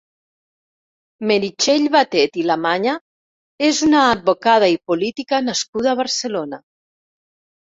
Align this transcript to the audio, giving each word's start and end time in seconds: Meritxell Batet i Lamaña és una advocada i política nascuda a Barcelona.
Meritxell 1.31 1.85
Batet 1.95 2.39
i 2.43 2.45
Lamaña 2.51 2.95
és 3.69 3.83
una 3.89 4.01
advocada 4.15 4.71
i 4.77 4.79
política 4.93 5.43
nascuda 5.53 5.93
a 5.93 5.95
Barcelona. 6.03 6.63